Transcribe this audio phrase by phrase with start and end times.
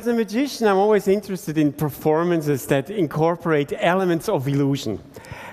[0.00, 4.98] As a magician, I'm always interested in performances that incorporate elements of illusion.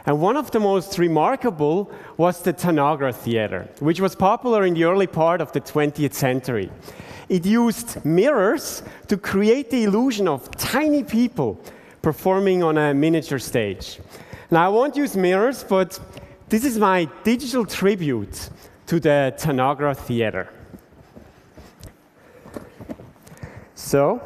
[0.06, 4.86] And one of the most remarkable was the Tanagra Theater, which was popular in the
[4.86, 6.72] early part of the 20th century.
[7.28, 11.60] It used mirrors to create the illusion of tiny people
[12.02, 14.00] performing on a miniature stage.
[14.50, 16.00] Now, I won't use mirrors, but
[16.48, 18.50] this is my digital tribute
[18.86, 20.48] to the Tanagra Theater.
[23.78, 24.20] So,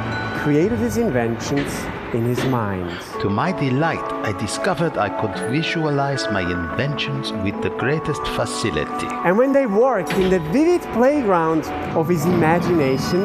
[0.42, 1.72] created his inventions
[2.12, 2.90] in his mind.
[3.22, 9.08] To my delight, I discovered I could visualize my inventions with the greatest facility.
[9.24, 11.64] And when they worked in the vivid playground
[11.96, 13.22] of his imagination,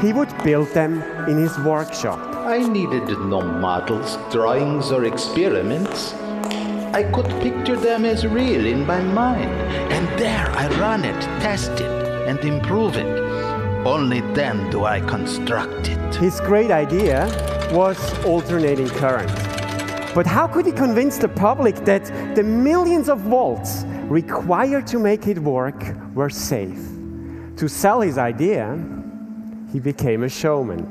[0.00, 2.18] he would build them in his workshop.
[2.34, 6.12] I needed no models, drawings, or experiments.
[6.94, 9.50] I could picture them as real in my mind,
[9.92, 13.06] and there I run it, test it, and improve it.
[13.86, 16.14] Only then do I construct it.
[16.16, 17.26] His great idea
[17.72, 19.30] was alternating current.
[20.14, 22.04] But how could he convince the public that
[22.34, 26.80] the millions of volts required to make it work were safe?
[27.56, 28.78] To sell his idea,
[29.72, 30.84] he became a showman.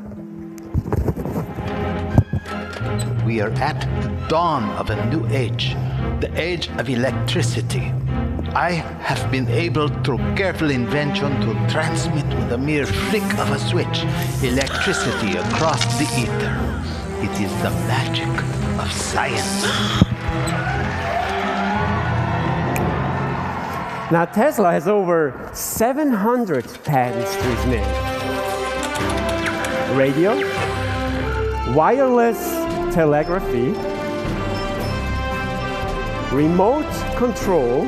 [3.26, 5.76] We are at the dawn of a new age,
[6.20, 7.92] the age of electricity.
[8.54, 8.72] I
[9.02, 14.04] have been able, through careful invention, to transmit with a mere flick of a switch
[14.44, 16.54] electricity across the ether.
[17.22, 18.30] It is the magic
[18.80, 19.64] of science.
[24.12, 28.05] Now, Tesla has over 700 patents to his name
[29.96, 30.36] radio,
[31.74, 32.38] wireless
[32.94, 33.70] telegraphy,
[36.36, 37.86] remote control,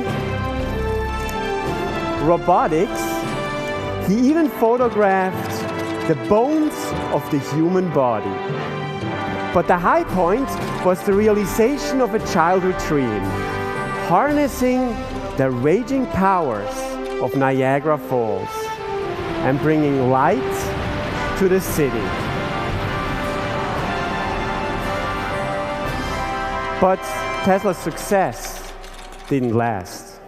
[2.26, 3.02] robotics.
[4.08, 6.72] He even photographed the bones
[7.12, 8.36] of the human body.
[9.52, 10.48] But the high point
[10.86, 13.20] was the realization of a childhood dream,
[14.08, 14.80] harnessing
[15.36, 16.74] the raging powers
[17.20, 18.48] of Niagara Falls
[19.44, 20.77] and bringing light
[21.38, 22.06] to the city.
[26.80, 27.00] But
[27.44, 28.72] Tesla's success
[29.28, 30.20] didn't last.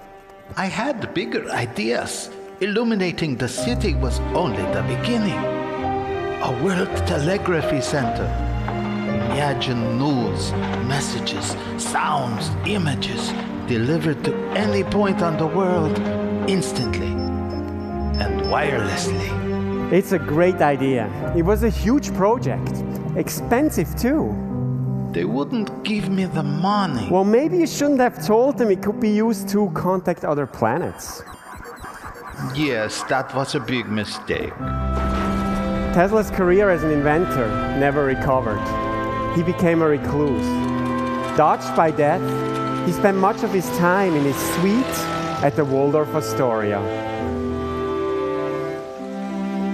[0.57, 2.31] I had bigger ideas.
[2.61, 5.41] Illuminating the city was only the beginning.
[6.43, 8.29] A world telegraphy center.
[9.33, 10.53] Imagine news,
[10.87, 13.33] messages, sounds, images
[13.67, 15.99] delivered to any point on the world
[16.49, 17.13] instantly
[18.23, 19.50] and wirelessly.
[19.93, 21.11] It's a great idea.
[21.37, 22.85] It was a huge project,
[23.17, 24.37] expensive too.
[25.11, 27.09] They wouldn't give me the money.
[27.11, 31.25] Well, maybe you shouldn't have told them it could be used to contact other planets.
[32.55, 34.55] Yes, that was a big mistake.
[35.93, 38.63] Tesla's career as an inventor never recovered.
[39.35, 40.47] He became a recluse.
[41.37, 42.23] Dodged by death,
[42.87, 44.99] he spent much of his time in his suite
[45.43, 46.81] at the Waldorf Astoria.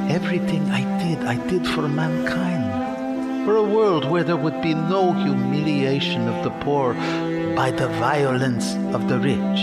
[0.08, 3.44] Everything I did, I did for mankind.
[3.44, 6.94] For a world where there would be no humiliation of the poor
[7.56, 9.60] by the violence of the rich.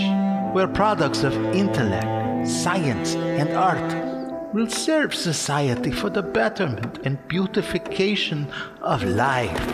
[0.54, 8.46] Where products of intellect, science, and art will serve society for the betterment and beautification
[8.82, 9.66] of life.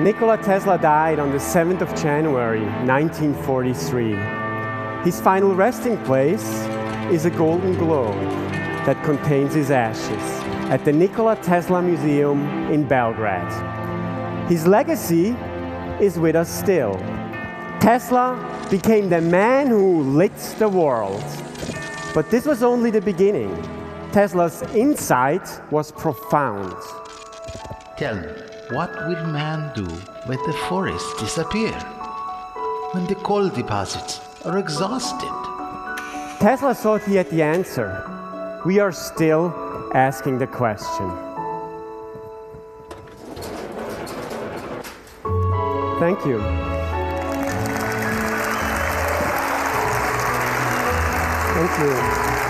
[0.00, 4.14] Nikola Tesla died on the 7th of January 1943.
[5.04, 6.48] His final resting place
[7.10, 8.53] is a golden globe
[8.86, 10.22] that contains his ashes
[10.70, 12.40] at the Nikola Tesla Museum
[12.70, 13.52] in Belgrade.
[14.48, 15.34] His legacy
[16.00, 16.94] is with us still.
[17.80, 18.36] Tesla
[18.70, 21.22] became the man who lit the world.
[22.14, 23.50] But this was only the beginning.
[24.12, 26.74] Tesla's insight was profound.
[27.96, 28.28] Tell me,
[28.70, 29.86] what will man do
[30.26, 31.72] when the forests disappear?
[32.92, 35.32] When the coal deposits are exhausted?
[36.38, 38.04] Tesla thought he had the answer.
[38.64, 39.52] We are still
[39.92, 41.10] asking the question.
[46.00, 46.40] Thank you.
[51.54, 52.43] Thank you.